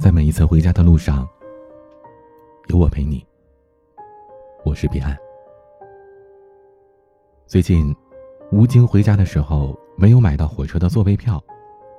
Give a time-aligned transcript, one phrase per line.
[0.00, 1.28] 在每一次回家的路上，
[2.68, 3.22] 有我陪你。
[4.64, 5.14] 我是彼岸。
[7.46, 7.94] 最近，
[8.50, 11.38] 吴京回家的时候没有买到火车的座位票，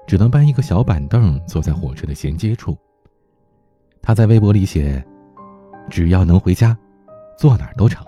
[0.08, 2.76] 只能搬一个小板凳坐在火车的衔接处。
[4.02, 5.06] 他在微博里写
[5.88, 6.76] ：“只要能回家，
[7.38, 8.04] 坐哪儿都成。”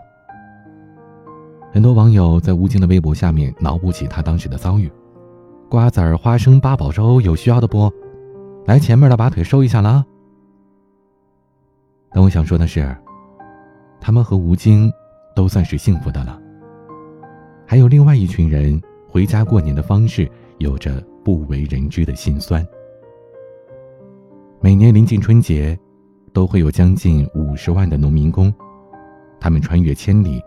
[1.71, 4.91] 很多网友在吴京的微博下面脑补起他当时的遭遇：
[5.69, 7.93] 瓜子儿、花生、八宝粥，有需要的不？
[8.65, 10.05] 来前面的把腿收一下了啊！
[12.11, 12.95] 但我想说的是，
[13.99, 14.89] 他们和吴京
[15.35, 16.39] 都算是幸福的了。
[17.67, 20.29] 还有另外一群人回家过年的方式
[20.59, 22.65] 有着不为人知的辛酸。
[24.61, 25.77] 每年临近春节，
[26.31, 28.53] 都会有将近五十万的农民工，
[29.41, 30.41] 他们穿越千里，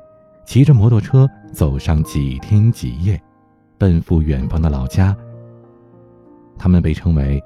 [0.46, 3.20] 骑着摩托车走上几天几夜，
[3.76, 5.14] 奔赴远方的老家。
[6.56, 7.42] 他们被称为。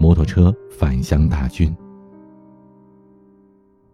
[0.00, 1.76] 摩托车返乡大军，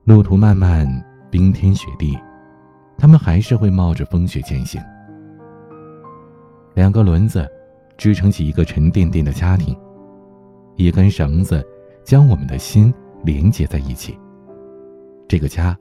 [0.04, 0.86] 路途漫漫，
[1.32, 2.16] 冰天雪地，
[2.96, 4.80] 他们还是会冒着风雪前行。
[6.74, 7.44] 两个轮子
[7.96, 9.76] 支撑起一个沉甸甸的家庭，
[10.76, 11.66] 一根绳子
[12.04, 14.16] 将我们的心连接在一起。
[15.26, 15.76] 这个家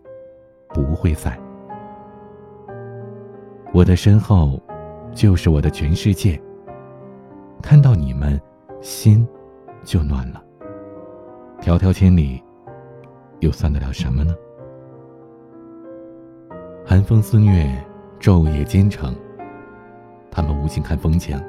[0.70, 1.40] 不会散。
[3.72, 4.60] 我的身后
[5.14, 6.42] 就是我的全世界。
[7.62, 8.42] 看到你们，
[8.82, 9.24] 心。
[9.86, 10.44] 就暖了。
[11.62, 12.44] 迢迢千里，
[13.40, 14.36] 又算得了什么呢？
[16.86, 17.82] 寒风肆虐，
[18.20, 19.16] 昼夜兼程。
[20.30, 21.42] 他们无心看风景，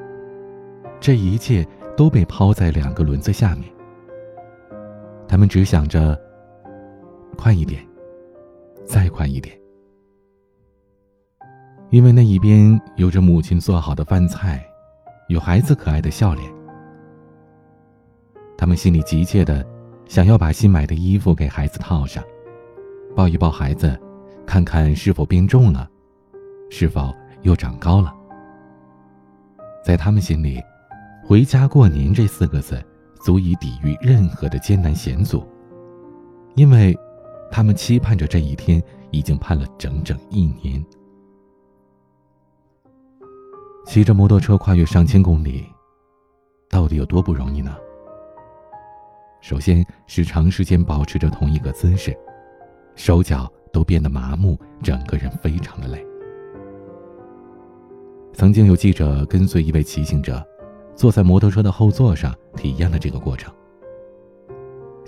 [1.00, 3.64] 这一切都被抛在两个轮子下面。
[5.26, 6.16] 他们只想着
[7.36, 7.84] 快一点，
[8.84, 9.58] 再快一点，
[11.90, 14.64] 因为那一边有着母亲做好的饭菜，
[15.28, 16.55] 有孩子可爱的笑脸。
[18.56, 19.64] 他们心里急切的
[20.06, 22.22] 想要把新买的衣服给孩子套上，
[23.14, 23.98] 抱一抱孩子，
[24.46, 25.90] 看看是否变重了，
[26.70, 28.14] 是否又长高了。
[29.84, 30.60] 在他们心里
[31.24, 32.82] ，“回家过年”这四个字
[33.22, 35.46] 足以抵御任何的艰难险阻，
[36.54, 36.96] 因为，
[37.50, 40.84] 他们期盼着这一天已经盼了整整一年。
[43.84, 45.64] 骑着摩托车跨越上千公里，
[46.68, 47.76] 到底有多不容易呢？
[49.46, 52.12] 首先是长时间保持着同一个姿势，
[52.96, 56.04] 手脚都变得麻木，整个人非常的累。
[58.32, 60.44] 曾经有记者跟随一位骑行者，
[60.96, 63.54] 坐在摩托车的后座上体验了这个过程。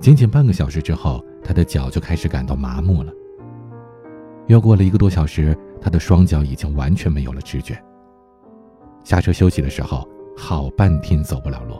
[0.00, 3.12] 仅仅半个小时之后，他的脚就开始感到麻木了。
[4.46, 7.76] 又过了一个多小时，他的双脚已经完全没有了知觉。
[9.02, 11.74] 下车休息的时候，好半天走不了路。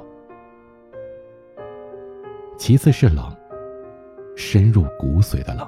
[2.59, 3.25] 其次是冷，
[4.37, 5.67] 深入骨髓的冷。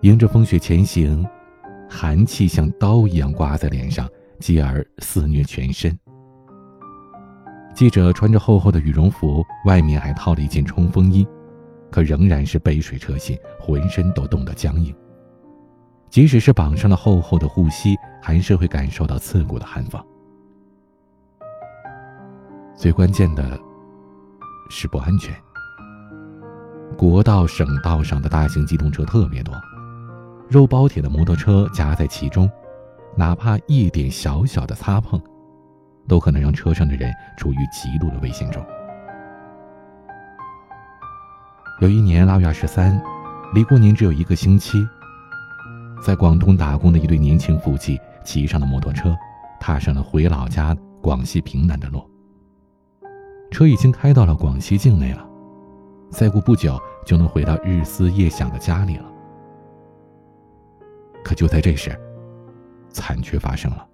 [0.00, 1.24] 迎着风雪前行，
[1.88, 4.08] 寒气像刀一样刮在脸上，
[4.40, 5.96] 继而肆虐全身。
[7.74, 11.26] 记者穿着厚厚的羽绒服，外面还套了一件冲锋衣，
[11.90, 14.94] 可仍然是杯水车薪，浑身都冻得僵硬。
[16.08, 20.02] 即使是绑上了厚厚的护膝，还是会感受到刺骨的寒风。
[22.74, 23.60] 最关键的。
[24.68, 25.34] 是不安全。
[26.96, 29.54] 国道、省道上的大型机动车特别多，
[30.48, 32.50] 肉包铁的摩托车夹在其中，
[33.16, 35.20] 哪怕一点小小的擦碰，
[36.06, 38.64] 都可能让车上的人处于极度的危险中。
[41.80, 43.02] 有一年腊月二十三，
[43.52, 44.86] 离过年只有一个星期，
[46.00, 49.14] 在广东打工的一对年轻夫妻骑上了摩托车，
[49.58, 52.08] 踏上了回老家广西平南的路。
[53.54, 55.24] 车已经开到了广西境内了，
[56.10, 56.76] 再过不久
[57.06, 59.04] 就能回到日思夜想的家里了。
[61.22, 61.96] 可就在这时，
[62.90, 63.86] 惨剧发生了。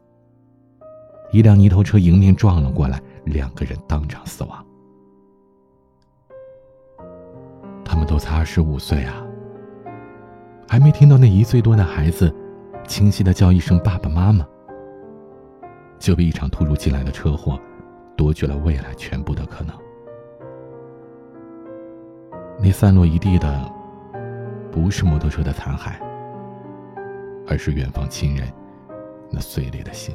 [1.31, 4.67] 一辆泥头车迎面撞了过来，两个人当场死亡。
[7.85, 9.23] 他们都才二十五岁啊，
[10.67, 12.35] 还没听到那一岁多的孩子
[12.89, 14.43] 清晰的叫一声“爸爸妈妈”，
[16.01, 17.61] 就被一场突如其来的车祸。
[18.21, 19.75] 夺去了未来全部的可能。
[22.63, 23.73] 那散落一地的，
[24.71, 25.95] 不是摩托车的残骸，
[27.49, 28.47] 而是远方亲人
[29.31, 30.15] 那碎裂的心。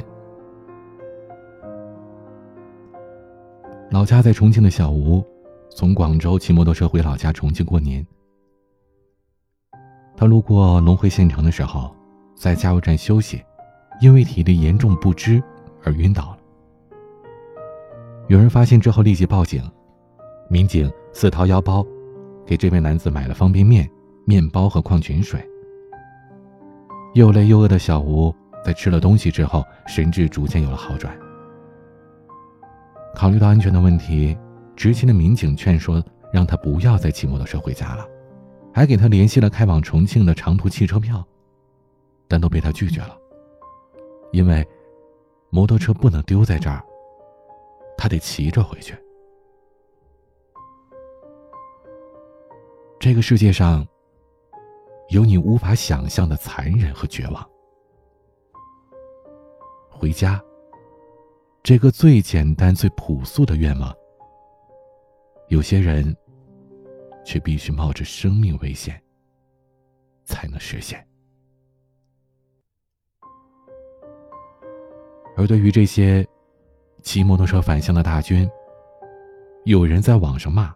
[3.89, 5.25] 老家在重庆的小吴，
[5.71, 8.05] 从广州骑摩托车回老家重庆过年。
[10.15, 11.91] 他路过龙辉县城的时候，
[12.35, 13.43] 在加油站休息，
[13.99, 15.41] 因为体力严重不支
[15.83, 16.37] 而晕倒了。
[18.27, 19.61] 有人发现之后立即报警，
[20.49, 21.85] 民警自掏腰包，
[22.43, 23.87] 给这位男子买了方便面、
[24.25, 25.39] 面包和矿泉水。
[27.13, 28.33] 又累又饿的小吴
[28.63, 31.15] 在吃了东西之后，神志逐渐有了好转。
[33.13, 34.35] 考虑到安全的问题，
[34.75, 38.07] 执勤的民警劝说让他不要再骑摩托车回家了，
[38.73, 41.23] 还给他联系了开往重庆的长途汽车票，
[42.27, 43.15] 但都被他拒绝了，
[44.31, 44.67] 因为
[45.51, 46.83] 摩托车不能丢在这儿，
[47.97, 48.97] 他得骑着回去。
[52.99, 53.87] 这个世界上
[55.09, 57.49] 有你无法想象的残忍和绝望。
[59.89, 60.41] 回家。
[61.63, 63.91] 这个最简单、最朴素的愿望，
[65.47, 66.15] 有些人
[67.25, 69.01] 却必须冒着生命危险
[70.23, 71.03] 才能实现。
[75.35, 76.23] 而对于这些
[77.05, 78.49] 骑摩托车返乡的大军，
[79.63, 80.73] 有人在网上骂，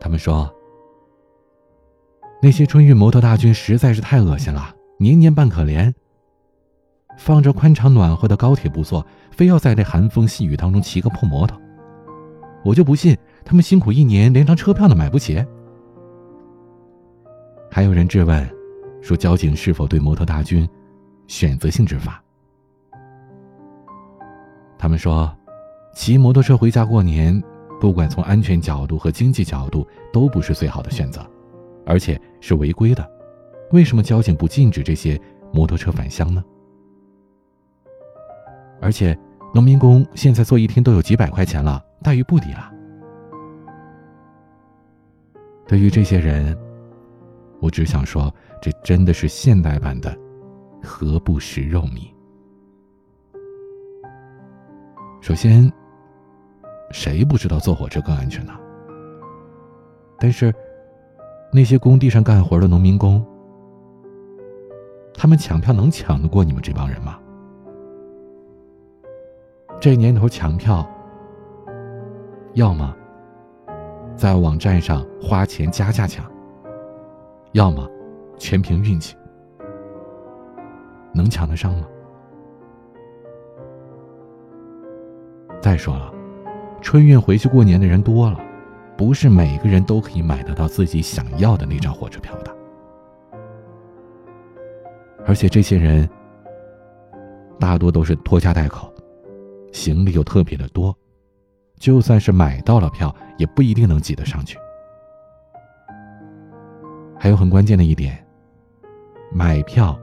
[0.00, 0.52] 他们说
[2.42, 5.94] ：“那些春运摩托大军实在是太恶心了，年年扮可怜。”
[7.16, 11.58] 放着宽敞暖和的高铁不坐，非要在这寒风细雨当中骑个破摩托，
[12.64, 15.42] 我就不信他们辛苦一年连张车票都买不起。
[17.70, 18.48] 还有人质问，
[19.00, 20.68] 说交警是否对摩托大军
[21.28, 22.22] 选择性执法？
[24.98, 25.32] 说，
[25.94, 27.40] 骑摩托车回家过年，
[27.80, 31.24] 不管从安全角度和经济角度，都不是最好的选择，
[31.86, 33.08] 而且是违规的。
[33.70, 35.20] 为什么交警不禁止这些
[35.52, 36.44] 摩托车返乡呢？
[38.80, 39.18] 而且，
[39.54, 42.70] 农民工现在做一天都有几百块钱了，待遇不低了。
[45.66, 46.56] 对于这些人，
[47.60, 50.16] 我只想说，这真的是现代版的
[50.82, 52.08] “何不食肉糜”。
[55.28, 55.70] 首先，
[56.90, 58.54] 谁不知道坐火车更安全呢？
[60.18, 60.50] 但是，
[61.52, 63.22] 那些工地上干活的农民工，
[65.12, 67.20] 他们抢票能抢得过你们这帮人吗？
[69.78, 70.82] 这年头抢票，
[72.54, 72.96] 要么
[74.16, 76.24] 在网站上花钱加价抢，
[77.52, 77.86] 要么
[78.38, 79.14] 全凭运气。
[81.12, 81.86] 能抢得上吗？
[85.60, 86.12] 再说了，
[86.80, 88.40] 春运回去过年的人多了，
[88.96, 92.56] 不是每个人都可以买得到自己想要的那张火车票的。
[95.26, 96.08] 而且这些人
[97.58, 98.92] 大多都是拖家带口。
[99.70, 100.96] 行李又特别的多，
[101.78, 104.56] 就算是买到了票，也不一定能挤得上去。
[107.18, 108.26] 还有很关键的一点，
[109.30, 109.96] 买票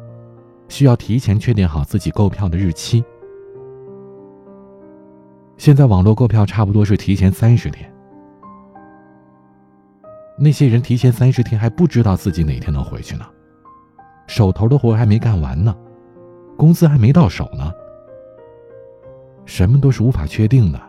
[0.70, 3.04] 需要提前确定好自己购票的日期。
[5.66, 7.92] 现在网络购票差不多是提前三十天，
[10.38, 13.26] 那些人提前三十天还不知道自己哪天能回去呢，
[14.28, 15.76] 手头的活还没干完呢，
[16.56, 17.74] 工资还没到手呢。
[19.48, 20.80] 什么都是无法确定的。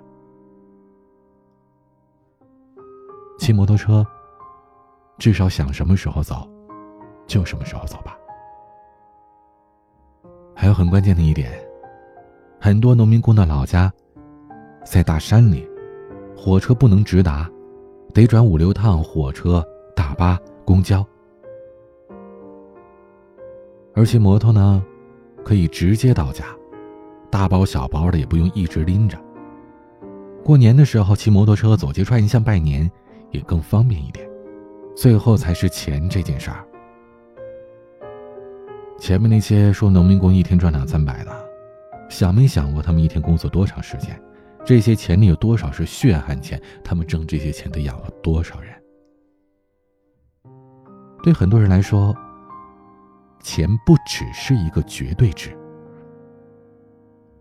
[3.39, 4.07] 骑摩托车，
[5.17, 6.47] 至少想什么时候走，
[7.27, 8.15] 就什么时候走吧。
[10.55, 11.51] 还有很关键的一点，
[12.61, 13.91] 很多农民工的老家
[14.87, 15.69] 在大山里，
[16.37, 17.51] 火车不能直达，
[18.15, 19.63] 得转五六趟火车、
[19.97, 21.05] 大巴、公交。
[23.95, 24.83] 而且摩托呢，
[25.45, 26.45] 可以直接到家。
[27.29, 29.19] 大包小包的也不用一直拎着。
[30.45, 32.89] 过年的时候骑摩托车走街串巷拜年，
[33.33, 34.27] 也更方便一点。
[34.95, 36.65] 最后才是钱这件事儿。
[38.99, 41.33] 前面那些说农民工一天赚两三百的，
[42.09, 44.19] 想没想过他们一天工作多长时间？
[44.67, 46.61] 这些钱里有多少是血汗钱？
[46.83, 48.75] 他们挣这些钱得养了多少人？
[51.23, 52.13] 对很多人来说，
[53.41, 55.57] 钱不只是一个绝对值。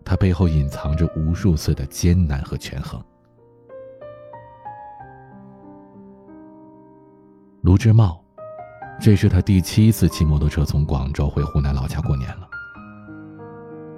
[0.03, 3.03] 它背后隐藏着无数次的艰难和权衡。
[7.62, 8.24] 卢志茂，
[9.01, 12.48] 这是他第七次骑摩托车从广州回湖南老家过年了。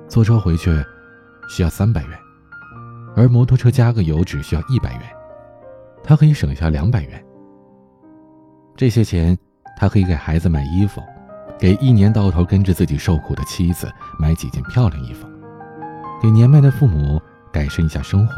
[0.08, 0.72] 坐车回去
[1.50, 2.18] 需要三百元，
[3.18, 5.02] 而摩托车加个油只需要一百元，
[6.04, 7.26] 他可以省下两百元。
[8.76, 9.36] 这些钱，
[9.76, 11.02] 他可以给孩子买衣服，
[11.58, 15.28] 给一年到头跟着自己受苦的妻子买几件漂亮衣服。
[16.22, 17.20] 给年迈的父母
[17.52, 18.34] 改善一下生活。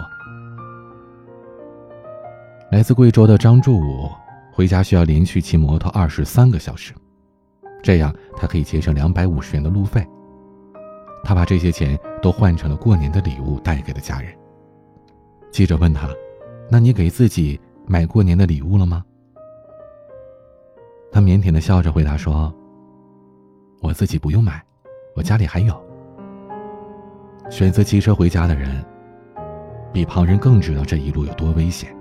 [2.72, 4.10] 来自贵州的张柱武
[4.54, 6.94] 回家需要连续骑摩托二十三个小时，
[7.84, 10.08] 这样他可以节省两百五十元的路费。
[11.22, 14.34] 他把这些钱都换成了过年的礼物带给了家人。
[15.52, 16.10] 记者问他
[16.70, 19.04] ：“那你给自己买过年的礼物了吗？
[21.12, 22.54] 他腼腆的笑着回答说
[23.82, 24.64] ：“我自己不用买，
[25.16, 25.76] 我家里还有。”
[27.50, 28.86] 选择骑车回家的人，
[29.92, 31.96] 比旁人更知道这一路有多危险，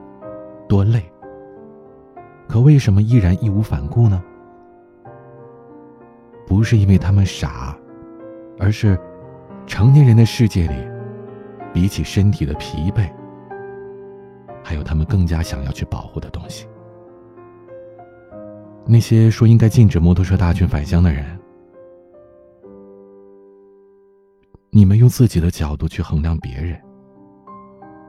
[0.68, 1.02] 多累。
[2.46, 4.22] 可为什么依然义无反顾呢？
[6.46, 7.76] 不是因为他们傻，
[8.58, 8.98] 而是
[9.66, 10.74] 成年人的世界里，
[11.72, 13.10] 比起身体的疲惫，
[14.68, 16.66] 还有他们更加想要去保护的东西。
[18.84, 21.24] 那些说应该禁止摩托车大军返乡的人，
[24.68, 26.78] 你们用自己的角度去衡量别人，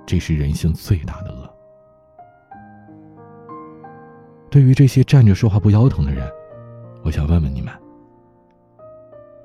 [0.05, 1.49] 这是人性最大的恶。
[4.49, 6.29] 对于这些站着说话不腰疼的人，
[7.05, 7.73] 我想问问你们。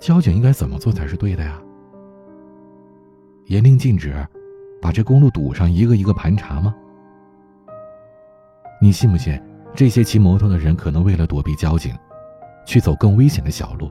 [0.00, 1.62] 交警应该怎么做才是对的呀？
[3.46, 4.12] 严令禁止，
[4.82, 6.74] 把这公路堵上，一个一个盘查吗？
[8.84, 9.42] 你信不信，
[9.74, 11.96] 这些骑摩托的人可能为了躲避交警，
[12.66, 13.90] 去走更危险的小路，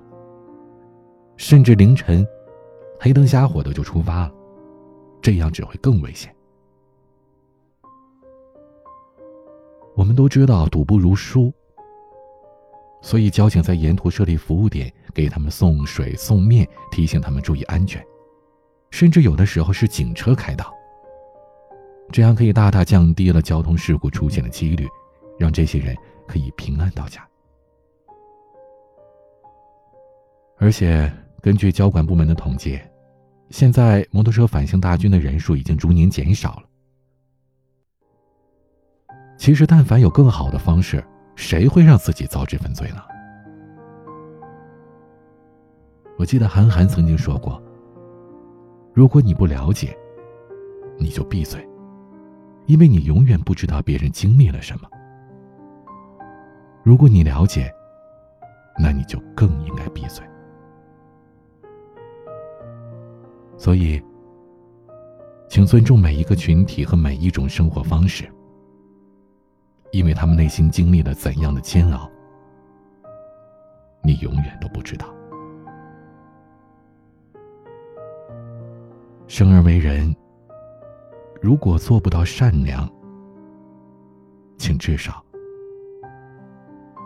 [1.35, 2.23] 甚至凌晨
[2.99, 4.31] 黑灯瞎火的就出发了，
[5.19, 6.31] 这样只会更危险。
[9.95, 11.51] 我们都知道赌不如输。
[13.01, 17.99] 所以，交警在沿途设立服务点，给他们送水、送面，提醒他们注意安全，
[18.91, 20.71] 甚至有的时候是警车开道。
[22.13, 24.87] 这样可以大大降低了交通事故出现的几率，
[25.39, 27.27] 让这些人可以平安到家。
[30.59, 32.79] 而且，根据交管部门的统计，
[33.49, 36.63] 现在摩托车返乡大军的人数已经逐年减少了。
[39.35, 41.03] 其实，但凡有更好的方式。
[41.35, 43.01] 谁会让自己遭这份罪呢？
[46.19, 47.59] 我记得韩寒曾经说过
[48.93, 49.97] ：“如果你不了解，
[50.99, 51.67] 你就闭嘴，
[52.65, 54.87] 因为你永远不知道别人经历了什么；
[56.83, 57.71] 如果你了解，
[58.79, 60.25] 那你就更应该闭嘴。”
[63.57, 64.01] 所以，
[65.47, 68.27] 请尊重每一个群体和每一种生活方式。
[69.91, 72.09] 因为他们内心经历了怎样的煎熬，
[74.01, 75.05] 你永远都不知道。
[79.27, 80.13] 生而为人，
[81.43, 82.89] 如果做不到善良，
[84.57, 85.21] 请至少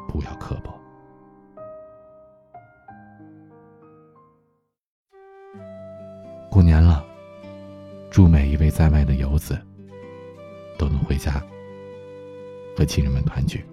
[0.08, 0.80] 不要刻薄。
[6.52, 7.04] 过年了，
[8.12, 9.60] 祝每一位在外的游子
[10.78, 11.44] 都能回家。
[12.78, 13.66] 和亲人们团聚，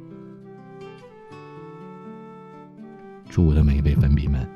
[3.28, 4.48] 祝我的每一位粉笔们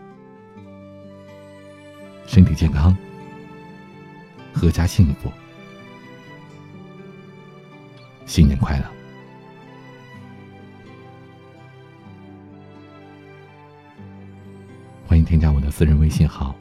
[2.27, 2.97] 身体健康，
[4.55, 5.31] 阖家幸福，
[8.28, 8.85] 新年快乐！
[15.06, 16.54] 欢迎添加我的私人微信号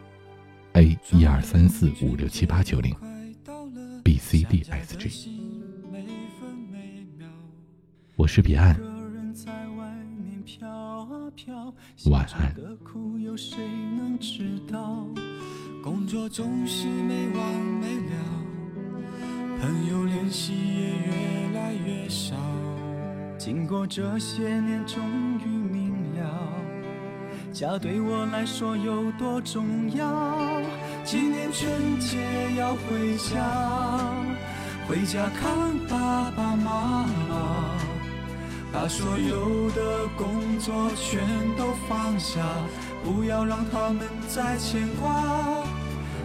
[0.74, 2.96] ：a 一二三四五六七八九零
[4.02, 5.30] ，b c d s g。
[8.16, 8.80] 我是彼岸，
[12.06, 12.56] 晚安。
[15.84, 18.37] 工作总是没完没了，
[19.60, 22.36] 朋友联系也越来越少。
[23.38, 25.04] 经过这些年，终
[25.40, 26.54] 于明了，
[27.52, 30.62] 家对我来说有多重要。
[31.04, 32.18] 今年春节
[32.58, 34.14] 要回家，
[34.88, 37.78] 回家看爸爸妈妈。
[38.72, 41.20] 把所有的工作全
[41.58, 42.42] 都放下，
[43.04, 45.64] 不要让他们再牵挂。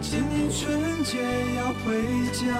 [0.01, 1.17] 今年春节
[1.57, 2.53] 要回家，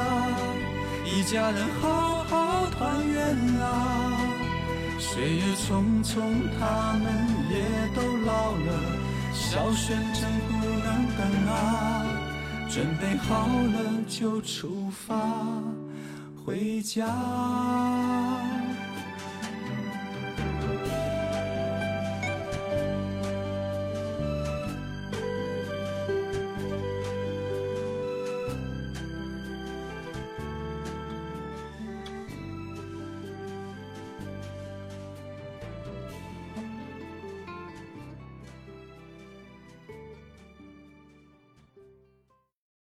[1.15, 4.17] 一家人好好团圆啊！
[4.98, 6.20] 岁月匆匆，
[6.60, 7.05] 他们
[7.51, 7.55] 也
[7.96, 8.67] 都老了，
[9.32, 11.22] 孝顺真不能等
[11.53, 11.53] 啊！
[12.67, 13.77] 准备好了
[14.10, 15.13] 就出发
[16.43, 17.05] 回家。